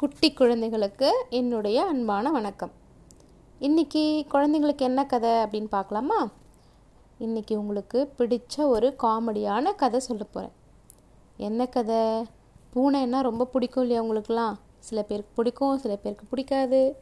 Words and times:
குட்டி 0.00 0.32
குழந்தைகளுக்கு 0.32 1.24
என்னுடைய 1.30 1.84
அன்பான 1.84 2.30
வணக்கம். 2.30 2.70
இன்றைக்கி 3.60 4.26
குழந்தைங்களுக்கு 4.32 4.78
என்ன 4.78 5.06
கதை 5.06 5.30
அப்படின்னு 5.30 5.64
பார்க்கலாமா? 5.64 6.30
இன்றைக்கி 7.20 7.56
உங்களுக்கு 7.56 8.12
பிடிச்ச 8.18 8.66
ஒரு 8.66 8.94
காமெடியான 9.02 9.74
கதை 9.74 10.00
சொல்ல 10.00 10.24
போகிறேன் 10.24 10.56
என்ன 11.36 11.66
கதை? 11.66 12.24
பூனைன்னா 12.74 13.20
ரொம்ப 13.20 13.44
பிடிக்கும் 13.44 13.82
இல்லையா 13.82 14.04
உங்களுக்குலாம் 14.04 14.54
சில 14.78 15.02
பேருக்கு 15.02 15.32
பிடிக்கும் 15.34 15.78
சில 15.78 15.96
பேருக்கு 15.96 16.24
பிடிக்காது. 16.24 16.96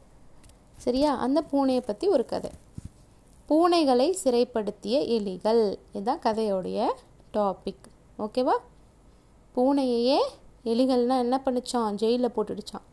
சரியா? 0.77 1.15
அந்த 1.15 1.43
பூனையை 1.51 1.79
பற்றி 1.79 2.07
ஒரு 2.07 2.25
கதை. 2.25 2.51
பூனைகளை 3.49 4.11
சிறைப்படுத்திய 4.11 4.99
எலிகள். 4.99 5.75
இதுதான் 5.91 6.19
கதையோடைய 6.19 6.91
டாபிக் 7.33 7.85
ஓகேவா 8.19 8.57
பூனையையே 9.55 10.17
எலிகள்னால் 10.73 11.23
என்ன 11.25 11.41
பண்ணிச்சான்? 11.45 11.93
ஜெயிலில் 11.93 12.35
போட்டுடுச்சான். 12.35 12.85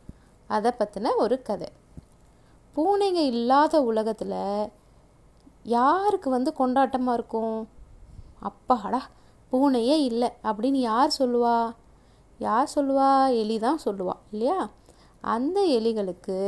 அதை 0.47 0.71
பற்றின 0.79 1.15
ஒரு 1.17 1.43
கதை. 1.43 1.69
பூனைங்க 2.77 3.21
இல்லாத 3.33 3.83
உலகத்தில் 3.83 4.71
யாருக்கு 5.63 6.31
வந்து 6.31 6.51
கொண்டாட்டமாக 6.59 7.17
இருக்கும்? 7.19 7.69
அப்பாடா 8.41 9.01
பூனையே 9.53 9.97
இல்லை 10.11 10.29
அப்படின்னு 10.45 10.81
யார் 10.91 11.17
சொல்லுவா? 11.19 11.59
யார் 12.39 12.73
சொல்லுவா? 12.75 13.11
எலி 13.39 13.59
தான் 13.59 13.79
சொல்லுவா 13.85 14.15
இல்லையா? 14.31 14.59
அந்த 15.21 15.61
எலிகளுக்கு 15.79 16.39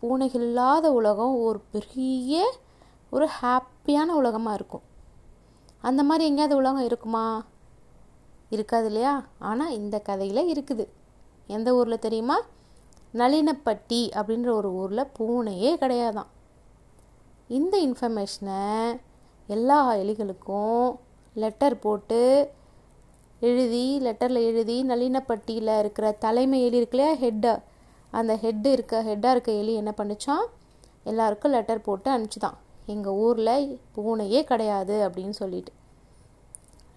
பூனைகள் 0.00 0.40
இல்லாத 0.40 0.92
உலகம் 0.92 1.36
ஒரு 1.42 1.60
பெரிய 1.70 2.52
ஒரு 3.10 3.28
ஹாப்பியான 3.42 4.14
உலகமாக 4.20 4.54
இருக்கும். 4.54 4.84
அந்த 5.80 6.02
மாதிரி 6.02 6.24
எங்கேயாவது 6.28 6.56
உலகம் 6.56 6.84
இருக்குமா? 6.84 7.26
இருக்காது 8.48 8.86
இல்லையா 8.86 9.26
ஆனால் 9.38 9.72
இந்த 9.72 9.98
கதையில் 9.98 10.52
இருக்குது. 10.52 10.86
எந்த 11.46 11.74
ஊரில் 11.74 11.98
தெரியுமா? 11.98 12.40
நளினப்பட்டி 13.14 14.00
அப்படின்ற 14.10 14.50
ஒரு 14.50 14.72
ஊரில் 14.72 15.06
பூனையே 15.18 15.76
கிடையாதான். 15.76 16.30
இந்த 17.48 17.78
இன்ஃபர்மேஷனை 17.78 19.00
எல்லா 19.46 19.94
எலிகளுக்கும் 19.94 20.96
லெட்டர் 21.34 21.78
போட்டு 21.78 22.50
எழுதி 23.40 24.00
லெட்டரில் 24.00 24.42
எழுதி 24.42 24.84
நளினப்பட்டியில் 24.84 25.78
இருக்கிற 25.78 26.12
தலைமை 26.12 26.64
எலி 26.64 26.76
இருக்கு 26.76 26.98
இல்லையா 26.98 27.28
ஹெட்டு 27.28 27.62
அந்த 28.10 28.38
ஹெட்டு 28.42 28.66
இருக்க 28.66 29.02
ஹெட்டாக 29.02 29.30
இருக்க 29.30 29.52
எலி 29.52 29.74
என்ன 29.74 29.94
பண்ணிச்சான் 29.96 30.46
எல்லாருக்கும் 31.04 31.52
லெட்டர் 31.52 31.80
போட்டு 31.80 32.18
அனுப்பிச்சுதான். 32.18 32.56
எங்கள் 32.86 33.12
ஊரில் 33.12 33.80
பூனையே 33.96 34.44
கிடையாது 34.44 35.08
அப்படின்னு 35.08 35.30
சொல்லிட்டு. 35.30 35.72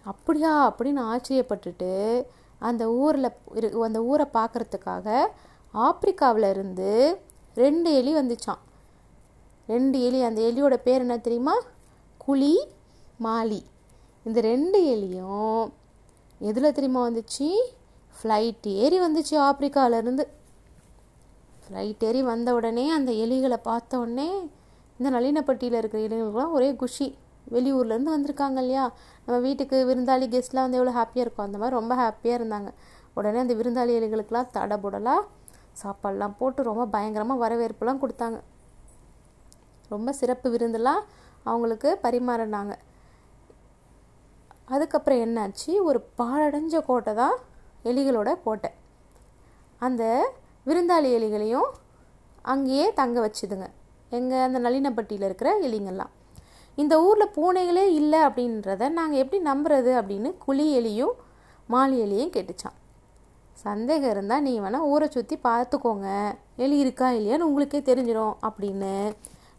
அப்படியா 0.05 0.52
அப்படின்னு 0.69 1.02
ஆச்சரியப்பட்டுட்டு 1.11 2.25
அந்த 2.59 2.91
ஊரில் 2.91 3.30
இரு 3.53 3.83
அந்த 3.83 4.03
ஊரை 4.03 4.25
பார்க்குறதுக்காக 4.33 5.27
ஆப்பிரிக்காவில் 5.73 6.49
இருந்து 6.49 7.19
ரெண்டு 7.55 7.94
எலி 7.94 8.13
வந்துச்சான் 8.16 8.61
ரெண்டு 9.67 10.02
எலி 10.02 10.23
அந்த 10.23 10.41
எலியோட 10.41 10.73
பேர் 10.73 10.99
என்ன 10.99 11.17
தெரியுமா? 11.17 11.55
குழி 12.17 12.67
மாலி. 13.23 13.63
இந்த 14.23 14.39
ரெண்டு 14.41 14.79
எலியும் 14.95 15.72
எதில் 16.39 16.73
தெரியுமா 16.73 17.09
வந்துச்சு? 17.09 17.47
ஃப்ளைட் 18.16 18.67
ஏறி 18.67 18.99
வந்துச்சு 18.99 19.35
ஆப்பிரிக்காவிலேருந்து 19.39 20.23
ஃப்ளைட் 21.67 22.03
ஏறி 22.03 22.23
வந்த 22.23 22.53
உடனே 22.53 22.89
அந்த 22.89 23.11
எலிகளை 23.11 23.57
பார்த்த 23.63 23.99
உடனே 23.99 24.29
இந்த 24.99 25.19
நளினப்பட்டியில் 25.19 25.77
இருக்கிற 25.77 26.03
எலிகளுக்கெல்லாம் 26.03 26.52
ஒரே 26.52 26.75
குஷி. 26.75 27.16
வெளியூர்லேருந்து 27.50 28.16
வந்திருக்காங்க 28.16 28.58
இல்லையா? 28.58 28.92
நம்ம 29.25 29.38
வீட்டுக்கு 29.39 29.78
விருந்தாளி 29.86 30.25
கெஸ்ட்லாம் 30.34 30.66
வந்து 30.67 30.80
எவ்வளோ 30.80 30.94
ஹாப்பியாக 31.00 31.25
இருக்கும். 31.25 31.45
அந்த 31.45 31.58
மாதிரி 31.58 31.75
ரொம்ப 31.80 31.95
ஹாப்பியாக 31.95 32.39
இருந்தாங்க. 32.39 32.70
உடனே 33.14 33.39
அந்த 33.39 33.53
விருந்தாளி 33.53 33.94
எலிகளுக்கெல்லாம் 34.00 34.52
தடபுடலாக 34.58 35.22
சாப்பாடெலாம் 35.81 36.38
போட்டு 36.38 36.64
ரொம்ப 36.64 36.86
பயங்கரமாக 36.86 37.42
வரவேற்புலாம் 37.44 38.02
கொடுத்தாங்க. 38.03 38.42
ரொம்ப 39.89 40.12
சிறப்பு 40.12 40.50
விருந்தெல்லாம் 40.50 41.02
அவங்களுக்கு 41.44 42.00
பரிமாறினாங்க. 42.03 42.74
அதுக்கப்புறம் 44.66 45.22
என்னாச்சு? 45.25 45.72
ஒரு 45.81 46.00
பாழடைஞ்ச 46.18 46.80
கோட்டை 46.80 47.13
தான் 47.13 47.35
எலிகளோட 47.84 48.41
கோட்டை. 48.44 48.69
அந்த 49.80 50.03
விருந்தாளி 50.66 51.09
எலிகளையும் 51.18 51.69
அங்கேயே 52.41 52.94
தங்க 52.94 53.18
வச்சுதுங்க. 53.25 53.68
எங்கள் 54.09 54.40
அந்த 54.40 54.59
நளினப்பட்டியில் 54.59 55.28
இருக்கிற 55.30 55.59
எலிங்கெல்லாம் 55.59 56.12
இந்த 56.75 57.03
ஊரில் 57.03 57.33
பூனைகளே 57.35 57.85
இல்லை 57.85 58.19
அப்படின்றத 58.19 58.89
நாங்கள் 58.89 59.19
எப்படி 59.19 59.43
நம்புறது 59.43 59.91
அப்படின்னு 60.01 60.37
குழி 60.37 60.65
எலியும் 60.79 61.15
மாலி 61.69 61.97
எலியும் 62.05 62.33
கேட்டுச்சான் 62.35 62.77
சந்தேகம் 63.53 64.09
இருந்தால் 64.09 64.41
நீ 64.41 64.59
வேணால் 64.59 64.87
ஊரை 64.91 65.07
சுற்றி 65.07 65.39
பார்த்துக்கோங்க. 65.43 66.37
எலி 66.55 66.77
இருக்கா 66.77 67.11
இல்லையான்னு 67.11 67.47
உங்களுக்கே 67.49 67.79
தெரிஞ்சிடும் 67.79 68.35
அப்படின்னு 68.47 69.13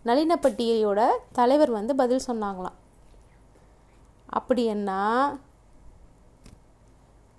நளினப்பட்டியோட 0.04 1.00
தலைவர் 1.32 1.70
வந்து 1.70 1.94
பதில் 1.94 2.26
சொன்னாங்களாம். 2.26 2.78
அப்படி 4.26 4.64
என்ன 4.64 4.90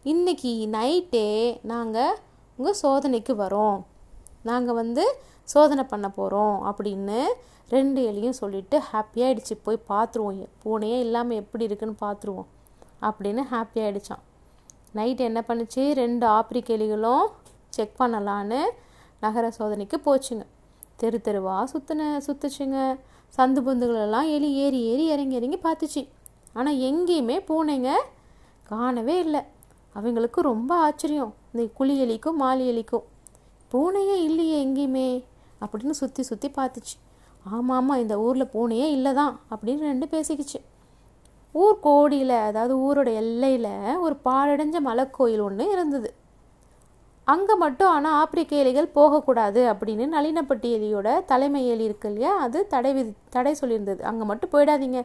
இன்னைக்கு 0.03 0.67
நைட்டே 0.72 1.59
நாங்கள் 1.61 2.17
உங்கள் 2.57 2.79
சோதனைக்கு 2.81 3.35
வரோம். 3.35 3.79
நாங்கள் 4.44 4.75
வந்து 4.75 5.03
சோதனை 5.44 5.84
பண்ண 5.84 6.08
போகிறோம் 6.09 6.58
அப்படின்னு 6.70 7.20
ரெண்டு 7.70 8.00
எலியும் 8.12 8.40
சொல்லிட்டு 8.42 8.78
ஹாப்பியாகிடுச்சு 8.92 9.56
போய் 9.64 9.86
பார்த்துருவோம் 9.92 10.50
பூனையே 10.64 11.00
இல்லாமல் 11.00 11.40
எப்படி 11.42 11.64
இருக்குன்னு 11.70 11.96
பார்த்துருவோம் 12.06 12.50
அப்படின்னு 13.08 13.44
ஹாப்பியாகிடுச்சான் 13.52 14.24
நைட் 14.98 15.22
என்ன 15.28 15.40
பண்ணுச்சு? 15.48 15.84
ரெண்டு 16.02 16.26
ஆப்பிரிக்க 16.38 16.78
எலிகளும் 16.78 17.26
செக் 17.76 18.00
பண்ணலான்னு 18.00 18.59
நகர 19.20 19.46
சோதனைக்கு 19.58 19.98
போச்சுங்க. 20.08 20.44
தெரு 21.02 21.20
தெருவாக 21.22 21.64
சுற்றின 21.72 22.09
சுற்றுச்சுங்க 22.28 22.80
சந்து 23.38 23.62
பொந்துகளெல்லாம் 23.68 24.28
எலி 24.36 24.50
ஏறி 24.64 24.80
ஏறி 24.92 25.06
இறங்கி 25.14 25.36
இறங்கி 25.40 25.59
பார்த்துச்சு 25.64 26.02
ஆனால் 26.53 26.80
எங்கேயுமே 26.90 27.38
பூனைங்க 27.50 27.92
காணவே 28.64 29.16
இல்லை. 29.26 29.42
அவங்களுக்கு 29.96 30.42
ரொம்ப 30.42 30.72
ஆச்சரியம். 30.76 31.34
இந்த 31.52 31.64
குழி 31.78 31.96
எலிக்கும் 32.06 32.40
மாலி 32.44 32.64
எலிக்கும். 32.74 33.06
பூனையே 33.72 34.18
இல்லையே 34.28 34.58
எங்கேயுமே. 34.66 35.08
அப்படின்னு 35.63 35.96
சுற்றி 36.01 36.24
சுற்றி 36.29 36.50
பார்த்துச்சு. 36.57 36.96
ஆமாம் 37.56 37.75
ஆமாம் 37.78 38.01
இந்த 38.03 38.16
ஊரில் 38.25 38.51
பூனையே 38.56 38.88
இல்லை 38.97 39.12
தான் 39.22 39.34
அப்படின்னு 39.53 39.90
ரெண்டு 39.91 40.06
பேசிக்கிச்சு. 40.13 40.59
ஊர் 41.56 41.78
கோடியில் 41.85 42.35
அதாவது 42.50 42.74
ஊரோட 42.85 43.09
எல்லையில் 43.22 43.72
ஒரு 44.06 44.16
பாழடைஞ்ச 44.28 44.78
மலைக்கோயில் 44.90 45.44
ஒன்று 45.47 45.66
இருந்தது. 45.73 46.09
அங்கே 47.34 47.56
மட்டும் 47.63 47.91
ஆனால் 47.96 48.16
ஆப்பிரிக்க 48.22 48.53
எலிகள் 48.62 48.88
போகக்கூடாது 48.96 49.62
அப்படின்னு 49.72 50.06
நளினப்பட்டி 50.16 50.69
எலியோட 50.78 51.09
தலைமை 51.31 51.62
எலி 51.73 51.85
இருக்கு 51.90 52.09
இல்லையா 52.12 52.31
அது 52.46 52.62
தடை 52.73 52.91
விதி 52.97 53.12
தடை 53.35 53.53
சொல்லியிருந்தது. 53.59 54.02
அங்கே 54.09 54.25
மட்டும் 54.31 54.53
போயிடாதீங்க. 54.56 55.02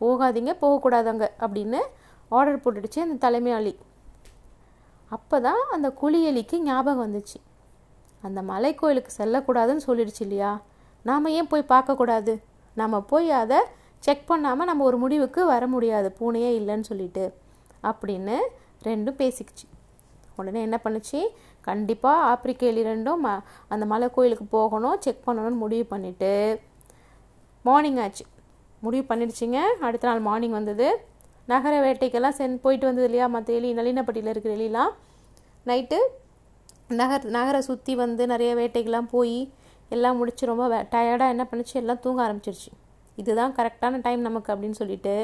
போகாதீங்க 0.00 0.52
போகக்கூடாது 0.62 1.08
அங்கே 1.12 1.28
அப்படின்னு 1.44 1.82
ஆர்டர் 2.30 2.62
போட்டுடுச்சு 2.64 3.00
அந்த 3.04 3.18
தலைமை 3.26 3.52
அலி 3.58 3.74
அப்போ 5.10 5.36
தான் 5.46 5.62
அந்த 5.74 5.88
குழி 6.00 6.20
எலிக்கு 6.30 6.56
ஞாபகம் 6.68 7.02
வந்துச்சு. 7.04 7.38
அந்த 8.26 8.42
மலை 8.50 8.70
கோயிலுக்கு 8.74 9.12
செல்லக்கூடாதுன்னு 9.18 9.80
சொல்லிடுச்சு 9.86 10.20
இல்லையா? 10.20 10.52
நாம் 11.02 11.32
ஏன் 11.38 11.46
போய் 11.46 11.64
பார்க்கக்கூடாது? 11.68 12.32
நம்ம 12.74 13.00
போய் 13.00 13.30
அதை 13.30 13.58
செக் 13.98 14.26
பண்ணாமல் 14.26 14.66
நம்ம 14.66 14.84
ஒரு 14.84 14.98
முடிவுக்கு 14.98 15.46
வர 15.46 15.66
முடியாது. 15.66 16.08
பூனையே 16.18 16.50
இல்லைன்னு 16.60 16.86
சொல்லிட்டு. 16.90 17.24
அப்படின்னு 17.82 18.36
ரெண்டும் 18.84 19.14
பேசிக்கிச்சு. 19.20 19.66
உடனே 20.36 20.60
என்ன 20.62 20.80
பண்ணுச்சு? 20.84 21.20
கண்டிப்பாக 21.60 22.24
ஆப்பிரிக்கையில் 22.32 22.76
இரண்டும் 22.76 23.26
ரெண்டும் 23.26 23.28
ம 23.28 23.42
அந்த 23.68 23.84
மலை 23.86 24.08
கோயிலுக்கு 24.10 24.44
போகணும் 24.44 25.00
செக் 25.00 25.22
பண்ணணும்னு 25.26 25.62
முடிவு 25.64 25.96
பண்ணிவிட்டு 25.96 26.30
மார்னிங் 27.62 27.96
ஆச்சு. 27.96 28.24
முடிவு 28.80 29.04
பண்ணிடுச்சிங்க. 29.08 29.60
அடுத்த 29.88 30.08
நாள் 30.08 30.20
மார்னிங் 30.20 30.56
வந்தது. 30.58 30.88
நகர 31.46 31.74
வேட்டைக்கெல்லாம் 31.86 32.36
சென் 32.40 32.60
போயிட்டு 32.60 32.86
வந்தது 32.86 33.06
இல்லையா? 33.06 33.26
மற்ற 33.26 33.54
எலி 33.54 33.70
நளினப்பட்டியில் 33.74 34.32
இருக்கிற 34.34 34.54
எலிலாம். 34.54 34.92
நைட்டு 35.66 35.98
நகர் 36.90 37.24
நகரை 37.36 37.60
சுற்றி 37.60 37.92
வந்து 37.94 38.26
நிறைய 38.26 38.50
வேட்டைக்கெலாம் 38.54 39.08
போய் 39.12 39.38
எல்லாம் 39.94 40.16
முடிச்சு 40.16 40.44
ரொம்ப 40.46 40.64
டயர்டாக 40.92 41.32
என்ன 41.34 41.44
பண்ணுச்சு? 41.50 41.74
எல்லாம் 41.74 42.00
தூங்க 42.04 42.20
ஆரம்பிச்சிருச்சு. 42.26 42.70
இதுதான் 43.16 43.54
கரெக்டான 43.58 44.00
டைம் 44.00 44.20
நமக்கு 44.20 44.52
அப்படின்னு 44.52 44.78
சொல்லிட்டு 44.80 45.14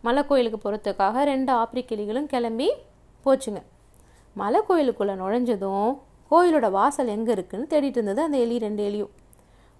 மலை 0.00 0.22
கோயிலுக்கு 0.26 0.58
போகிறதுக்காக 0.64 1.22
ரெண்டு 1.24 1.52
ஆப்பிரிக்கிளிகளும் 1.52 2.28
கிளம்பி 2.32 2.68
போச்சுங்க. 3.26 3.60
மலை 4.36 4.60
கோயிலுக்குள்ளே 4.68 5.14
நுழைஞ்சதும் 5.22 5.90
கோயிலோட 6.30 6.70
வாசல் 6.70 7.10
எங்கே 7.16 7.32
இருக்குன்னு 7.36 7.66
தேடிட்டு 7.72 7.98
இருந்தது 8.00 8.22
அந்த 8.22 8.38
எலி 8.38 8.56
ரெண்டு 8.58 8.82
எலியும். 8.88 9.12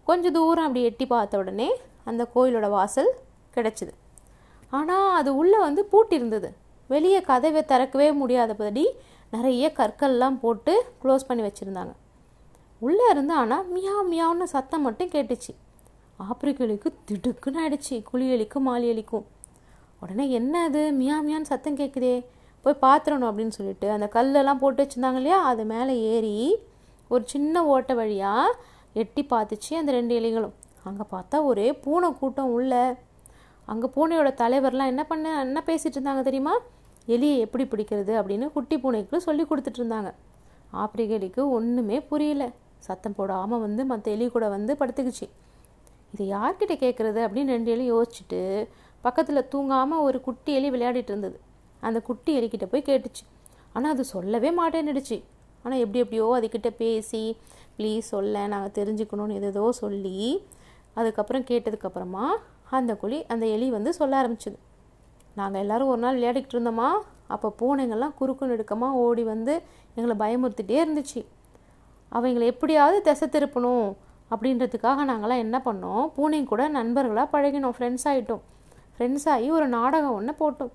கொஞ்சம் 0.04 0.34
தூரம் 0.38 0.66
அப்படி 0.66 0.82
எட்டி 0.90 1.06
பார்த்த 1.06 1.38
உடனே 1.38 1.68
அந்த 2.04 2.22
கோயிலோட 2.34 2.68
வாசல் 2.70 3.10
கிடச்சிது. 3.56 3.92
ஆனால் 4.70 5.10
அது 5.20 5.30
உள்ளே 5.36 5.58
வந்து 5.58 5.84
பூட்டி 5.84 6.14
இருந்தது 6.16 6.48
வெளியே 6.88 7.20
கதவை 7.20 7.62
திறக்கவே 7.64 8.12
முடியாதபடி 8.12 8.84
நிறைய 9.34 9.72
கற்கள்லாம் 9.78 10.36
போட்டு 10.42 10.72
க்ளோஸ் 11.02 11.28
பண்ணி 11.28 11.42
வச்சுருந்தாங்க. 11.46 11.92
உள்ளே 12.80 13.06
இருந்து 13.10 13.34
ஆனால் 13.34 13.64
மியா 13.74 13.94
மியாவுன்னு 14.10 14.46
சத்தம் 14.54 14.84
மட்டும் 14.86 15.12
கேட்டுச்சு. 15.14 15.52
ஆப்பிரிக்கலிக்கு 16.26 16.88
திடுக்குன்னு 17.08 17.60
ஆயிடுச்சு. 17.62 17.96
குழி 18.10 18.26
எலிக்கும் 18.36 18.66
மாலி 18.68 18.86
எலிக்கும். 18.92 19.24
உடனே 20.00 20.24
என்ன 20.30 20.62
அது? 20.62 20.92
மியா 20.92 21.16
மியான்னு 21.26 21.50
சத்தம் 21.52 21.76
கேட்குதே 21.76 22.14
போய் 22.64 22.82
பார்த்துடணும் 22.82 23.28
அப்படின்னு 23.30 23.56
சொல்லிட்டு 23.58 23.90
அந்த 23.90 24.06
கல்லெல்லாம் 24.14 24.60
போட்டு 24.62 24.80
வச்சுருந்தாங்க 24.82 25.20
இல்லையா? 25.22 25.38
அது 25.50 25.64
மேலே 25.64 25.92
ஏறி 26.12 26.36
ஒரு 27.08 27.22
சின்ன 27.26 27.64
ஓட்டை 27.64 27.94
வழியாக 27.96 28.56
எட்டி 29.02 29.22
பார்த்துச்சு 29.30 29.72
அந்த 29.80 29.92
ரெண்டு 29.92 30.14
எலிகளும். 30.20 30.54
அங்கே 30.84 31.04
பார்த்தா 31.12 31.44
ஒரே 31.44 31.68
பூனை 31.84 32.08
கூட்டம் 32.12 32.52
உள்ள. 32.56 32.72
அங்கே 33.64 33.88
பூனையோட 33.94 34.30
தலைவர்லாம் 34.42 34.92
என்ன 34.92 35.04
பண்ண 35.04 35.40
என்ன 35.40 35.62
பேசிகிட்டு 35.66 35.96
இருந்தாங்க 35.98 36.22
தெரியுமா? 36.22 36.54
எலியை 37.14 37.36
எப்படி 37.46 37.64
பிடிக்கிறது 37.72 38.12
அப்படின்னு 38.20 38.46
குட்டி 38.56 38.76
பூனைக்கு 38.82 39.18
சொல்லி 39.26 39.44
கொடுத்துட்டு 39.50 39.80
இருந்தாங்க. 39.80 40.10
ஆப்பிரிக்க 40.82 41.18
எலிக்கு 41.18 41.42
ஒன்றுமே 41.56 41.98
புரியல. 42.10 42.44
சத்தம் 42.86 43.16
போடாமல் 43.18 43.62
வந்து 43.66 43.82
மற்ற 43.90 44.06
எலி 44.16 44.26
கூட 44.34 44.46
வந்து 44.56 44.72
படுத்துக்குச்சு. 44.80 45.26
இது 46.14 46.24
யார்கிட்ட 46.34 46.74
கேட்குறது 46.82 47.20
அப்படின்னு 47.26 47.54
ரெண்டு 47.56 47.70
எலி 47.74 47.84
யோசிச்சுட்டு 47.92 48.40
பக்கத்தில் 49.04 49.48
தூங்காமல் 49.52 50.04
ஒரு 50.08 50.18
குட்டி 50.26 50.50
எலி 50.58 50.68
விளையாடிட்டு 50.74 51.12
இருந்தது. 51.12 51.38
அந்த 51.86 51.98
குட்டி 52.08 52.30
எலிக்கிட்ட 52.38 52.66
போய் 52.72 52.88
கேட்டுச்சு. 52.90 53.24
ஆனால் 53.74 53.92
அது 53.94 54.04
சொல்லவே 54.14 54.50
மாட்டேன்னுடுச்சு. 54.60 55.18
ஆனால் 55.64 55.80
எப்படி 55.84 56.00
எப்படியோ 56.04 56.26
அதுக்கிட்ட 56.38 56.70
பேசி 56.82 57.22
ப்ளீஸ் 57.78 58.06
சொல்ல 58.14 58.46
நாங்கள் 58.52 58.76
தெரிஞ்சுக்கணும்னு 58.78 59.40
எதோ 59.50 59.64
சொல்லி 59.82 60.18
அதுக்கப்புறம் 61.00 61.44
கேட்டதுக்கப்புறமா 61.50 62.26
அந்த 62.78 62.92
குழி 63.02 63.18
அந்த 63.32 63.44
எலி 63.54 63.66
வந்து 63.76 63.90
சொல்ல 63.98 64.14
ஆரம்பிச்சுது. 64.20 64.56
நாங்கள் 65.36 65.60
எல்லோரும் 65.60 65.88
ஒரு 65.88 65.98
நாள் 65.98 66.18
விளையாடிக்கிட்டு 66.18 66.56
இருந்தோமா? 66.56 66.88
அப்போ 67.26 67.54
பூனைங்கள்லாம் 67.60 68.14
குறுக்கு 68.14 68.46
நெடுக்கமாக 68.46 68.94
ஓடி 68.94 69.22
வந்து 69.22 69.62
எங்களை 69.94 70.16
பயமுறுத்திட்டே 70.16 70.78
இருந்துச்சு. 70.84 71.26
அவங்களை 72.12 72.44
எப்படியாவது 72.44 73.02
திசை 73.02 73.28
திருப்பணும் 73.28 73.94
அப்படின்றதுக்காக 74.30 75.02
நாங்களாம் 75.06 75.38
என்ன 75.38 75.62
பண்ணோம்? 75.64 76.12
பூனைங்க 76.16 76.44
கூட 76.44 76.68
நண்பர்களாக 76.68 77.40
பழகினோம். 77.40 77.72
ஃப்ரெண்ட்ஸ் 77.78 78.04
ஆகிட்டோம் 78.04 78.40
ஃப்ரெண்ட்ஸ் 78.98 79.28
ஆகி 79.28 79.50
ஒரு 79.50 79.68
நாடகம் 79.68 80.14
ஒன்று 80.14 80.34
போட்டோம். 80.40 80.70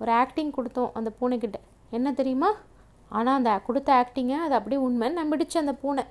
ஒரு 0.00 0.12
ஆக்டிங் 0.12 0.52
கொடுத்தோம் 0.52 0.90
அந்த 0.92 1.10
பூனைக்கிட்ட. 1.20 1.54
என்ன 1.90 2.12
தெரியுமா? 2.12 2.50
ஆனால் 3.08 3.34
அந்த 3.34 3.60
கொடுத்த 3.66 3.90
ஆக்டிங்கை 3.92 4.36
அது 4.36 4.54
அப்படியே 4.54 4.80
உண்மைன்னு 4.86 5.18
நம்பிடுச்சு 5.24 5.58
அந்த 5.58 5.74
பூனை. 5.74 6.04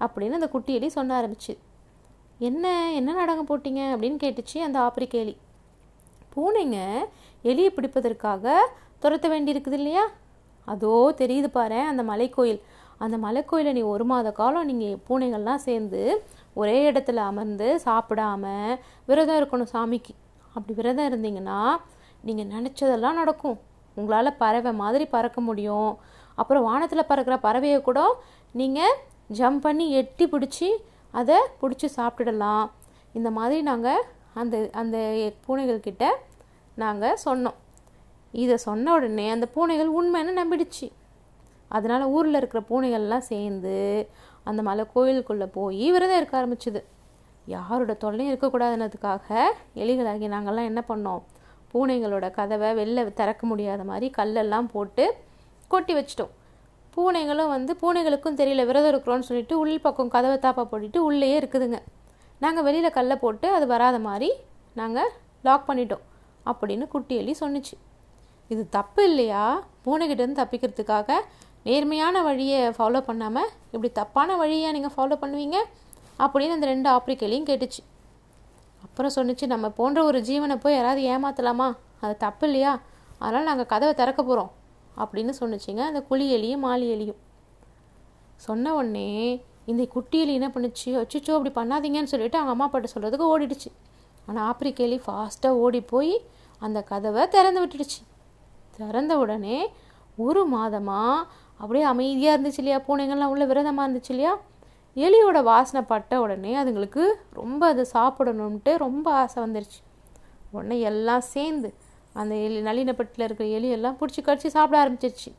அப்படின்னு 0.00 0.30
அந்த 0.30 0.48
குட்டி 0.48 0.74
எலி 0.74 0.88
சொல்ல 0.88 1.20
ஆரம்பிச்சு. 1.20 1.58
என்ன? 2.38 2.92
என்ன 2.92 3.12
நாடகம் 3.12 3.48
போட்டீங்க? 3.48 3.82
அப்படின்னு 3.96 4.22
கேட்டுச்சு 4.24 4.58
அந்த 4.58 4.78
ஆப்பிரிக்க 4.78 5.18
எலி. 5.18 5.36
பூனைங்க 6.34 6.78
எலியை 7.50 7.70
பிடிப்பதற்காக 7.76 8.54
துரத்த 9.02 9.26
வேண்டியிருக்குது 9.32 9.78
இல்லையா? 9.80 10.04
அதோ 10.72 10.92
தெரியுது 11.20 11.48
பாரு 11.56 11.80
அந்த 11.90 12.02
மலைக்கோயில். 12.10 12.60
அந்த 13.04 13.16
மலைக்கோயிலை 13.24 13.72
நீ 13.78 13.82
ஒரு 13.94 14.04
மாத 14.10 14.28
காலம் 14.38 14.68
நீங்கள் 14.70 15.00
பூனைகள்லாம் 15.06 15.64
சேர்ந்து 15.66 16.00
ஒரே 16.60 16.76
இடத்துல 16.90 17.22
அமர்ந்து 17.30 17.68
சாப்பிடாம 17.86 18.44
விரதம் 19.08 19.38
இருக்கணும் 19.40 19.72
சாமிக்கு. 19.74 20.12
அப்படி 20.56 20.74
விரதம் 20.80 21.08
இருந்தீங்கன்னா 21.10 21.60
நீங்கள் 22.26 22.50
நினச்சதெல்லாம் 22.54 23.20
நடக்கும். 23.20 23.58
உங்களால் 23.96 24.38
பறவை 24.42 24.72
மாதிரி 24.82 25.04
பறக்க 25.14 25.38
முடியும். 25.48 25.92
அப்புறம் 26.38 26.66
வானத்தில் 26.68 27.08
பறக்கிற 27.10 27.36
பறவையை 27.46 27.80
கூட 27.88 28.00
நீங்கள் 28.60 28.96
ஜம்ப் 29.38 29.64
பண்ணி 29.66 29.84
எட்டி 30.00 30.24
பிடிச்சி 30.32 30.68
அதை 31.14 31.36
பிடிச்சி 31.60 31.88
சாப்பிட்டுடலாம். 31.98 32.64
இந்த 33.18 33.28
மாதிரி 33.36 33.62
நாங்கள் 33.70 34.04
அந்த 34.34 34.68
அந்த 34.72 34.96
பூனைகள்கிட்ட 35.46 36.04
நாங்கள் 36.74 37.20
சொன்னோம். 37.24 37.58
இதை 38.32 38.56
சொன்ன 38.56 38.92
உடனே 38.92 39.30
அந்த 39.30 39.46
பூனைகள் 39.46 39.90
உண்மைன்னு 39.98 40.32
நம்பிடுச்சு. 40.40 40.86
அதனால் 41.68 42.04
ஊரில் 42.04 42.34
இருக்கிற 42.34 42.62
பூனைகள்லாம் 42.70 43.28
சேர்ந்து 43.32 44.08
அந்த 44.42 44.62
மலை 44.62 44.84
கோயிலுக்குள்ளே 44.94 45.46
போய் 45.46 45.86
விரதம் 45.90 46.16
இருக்க 46.16 46.34
ஆரம்பிச்சுது. 46.40 46.80
யாரோட 47.46 47.94
தொல்லையும் 47.94 48.32
இருக்கக்கூடாதுனதுக்காக 48.32 49.44
எலிகளாகி 49.74 50.28
நாங்கள்லாம் 50.34 50.70
என்ன 50.70 50.84
பண்ணோம்? 50.88 51.22
பூனைங்களோட 51.72 52.26
கதவை 52.30 52.68
வெளில 52.80 53.12
திறக்க 53.12 53.46
முடியாத 53.46 53.84
மாதிரி 53.84 54.06
கல்லெல்லாம் 54.18 54.68
போட்டு 54.72 55.04
கொட்டி 55.68 55.94
வச்சிட்டோம். 55.94 56.32
பூனைகளும் 56.96 57.48
வந்து 57.48 57.72
பூனைகளுக்கும் 57.82 58.38
தெரியல 58.40 58.66
விரதம் 58.66 58.92
இருக்கிறோன்னு 58.92 59.28
சொல்லிட்டு 59.28 59.58
உள் 59.58 59.80
பக்கம் 59.80 60.08
கதவை 60.08 60.36
தாப்பா 60.44 60.64
போட்டுட்டு 60.72 60.98
உள்ளேயே 60.98 61.40
இருக்குதுங்க. 61.40 61.78
நாங்கள் 62.40 62.64
வெளியில் 62.64 62.96
கல்லை 62.96 63.16
போட்டு 63.16 63.46
அது 63.52 63.66
வராத 63.66 63.98
மாதிரி 63.98 64.30
நாங்கள் 64.74 65.10
லாக் 65.42 65.68
பண்ணிட்டோம் 65.68 66.04
அப்படின்னு 66.46 66.88
குட்டி 66.88 67.14
எலி 67.16 67.34
சொன்னிச்சு. 67.40 67.74
இது 68.48 68.68
தப்பு 68.68 69.04
இல்லையா? 69.04 69.42
பூனைகிட்டேருந்து 69.84 70.40
தப்பிக்கிறதுக்காக 70.42 71.18
நேர்மையான 71.64 72.22
வழியை 72.22 72.68
ஃபாலோ 72.68 73.00
பண்ணாமல் 73.00 73.50
இப்படி 73.70 73.90
தப்பான 73.92 74.36
வழியை 74.36 74.72
நீங்கள் 74.72 74.94
ஃபாலோ 74.96 75.16
பண்ணுவீங்க? 75.22 75.58
அப்படின்னு 76.18 76.56
அந்த 76.56 76.66
ரெண்டு 76.66 76.88
ஆப்பிரிக்கலையும் 76.90 77.48
கேட்டுச்சு. 77.50 77.82
அப்புறம் 78.84 79.14
சொன்னிச்சு 79.16 79.46
நம்ம 79.46 79.68
போன்ற 79.68 80.04
ஒரு 80.04 80.18
ஜீவனை 80.20 80.56
போய் 80.56 80.74
யாராவது 80.74 81.02
ஏமாற்றலாமா 81.12 81.68
அது 82.00 82.16
தப்பு 82.16 82.46
இல்லையா? 82.46 82.72
அதனால் 83.18 83.42
நாங்கள் 83.42 83.66
கதவை 83.66 83.94
திறக்க 83.94 84.22
போகிறோம் 84.22 84.52
அப்படின்னு 84.96 85.32
சொன்னிச்சிங்க 85.40 85.78
அந்த 85.78 86.02
குழி 86.02 86.26
எலியும் 86.36 86.64
மாலி 86.66 86.86
எலியும். 86.96 87.20
சொன்ன 88.36 88.74
உடனே 88.74 89.08
இந்த 89.66 89.82
குட்டியில் 89.94 90.32
என்ன 90.38 90.48
பண்ணுச்சு? 90.54 90.88
அச்சுச்சோ 91.02 91.34
அப்படி 91.36 91.52
பண்ணாதீங்கன்னு 91.60 92.12
சொல்லிட்டு 92.12 92.38
அவங்க 92.38 92.54
அம்மா 92.54 92.66
அப்பாட்ட 92.68 92.88
சொல்கிறதுக்கு 92.94 93.30
ஓடிடுச்சு. 93.34 93.70
ஆனால் 94.26 94.44
ஆப்பிரிக்கையிலே 94.50 94.98
ஃபாஸ்ட்டாக 95.06 95.60
ஓடி 95.64 95.80
போய் 95.92 96.14
அந்த 96.62 96.78
கதவை 96.90 97.22
திறந்து 97.28 97.60
விட்டுடுச்சு. 97.62 98.00
திறந்த 98.76 99.18
உடனே 99.18 99.58
ஒரு 100.18 100.42
மாதமாக 100.46 101.26
அப்படியே 101.60 101.84
அமைதியாக 101.84 102.34
இருந்துச்சு 102.36 102.60
இல்லையா? 102.62 102.78
பூனைங்கள்லாம் 102.86 103.32
உள்ள 103.32 103.44
விரதமாக 103.50 103.86
இருந்துச்சு 103.86 104.12
இல்லையா? 104.14 104.32
எலியோட 104.96 105.38
வாசனை 105.42 105.82
பட்ட 105.92 106.20
உடனே 106.20 106.52
அதுங்களுக்கு 106.62 107.04
ரொம்ப 107.40 107.62
அதை 107.72 107.84
சாப்பிடணுன்ட்டு 107.92 108.72
ரொம்ப 108.86 109.06
ஆசை 109.22 109.38
வந்துருச்சு. 109.44 109.80
உடனே 110.50 110.76
எல்லாம் 110.90 111.24
சேர்ந்து 111.34 111.70
அந்த 112.20 112.34
எலி 112.46 112.60
நளினப்பட்டில் 112.68 113.24
இருக்கிற 113.26 113.46
எலியெல்லாம் 113.58 113.96
பிடிச்சி 114.00 114.20
கடிச்சு 114.22 114.50
சாப்பிட 114.56 114.76
ஆரம்பிச்சிருச்சு. 114.82 115.30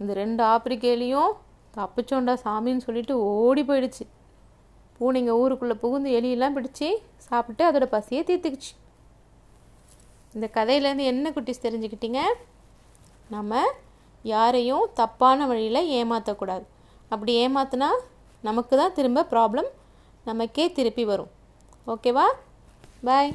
இந்த 0.00 0.12
ரெண்டு 0.12 0.42
ஆப்பிரிக்க 0.52 0.86
எலியும் 0.88 1.32
தப்பிச்சோண்டா 1.76 2.34
சாமின்னு 2.44 2.84
சொல்லிட்டு 2.86 3.14
ஓடி 3.32 3.62
போயிடுச்சு. 3.68 4.04
பூனைங்க 4.98 5.32
ஊருக்குள்ளே 5.42 5.76
புகுந்து 5.84 6.10
எலியெல்லாம் 6.18 6.56
பிடிச்சி 6.56 6.88
சாப்பிட்டு 7.28 7.62
அதோட 7.68 7.86
பசியை 7.94 8.22
தீர்த்துக்குச்சு. 8.28 8.72
இந்த 10.34 10.46
கதையிலேருந்து 10.56 11.10
என்ன 11.12 11.30
குட்டிஸ் 11.36 11.64
தெரிஞ்சுக்கிட்டீங்க? 11.66 12.20
நம்ம 13.34 13.62
யாரையும் 14.32 14.86
தப்பான 15.00 15.46
வழியில் 15.50 15.88
ஏமாற்றக்கூடாது 15.98 16.64
அப்படி 17.12 17.32
ஏமாத்தினா 17.46 17.90
நமக்கு 18.48 18.74
தான் 18.80 18.96
திரும்ப 18.98 19.26
ப்ராப்ளம் 19.32 19.68
நமக்கே 20.28 20.64
திருப்பி 20.78 21.04
வரும். 21.10 21.30
ஓகேவா? 21.92 22.26
பாய் 23.06 23.30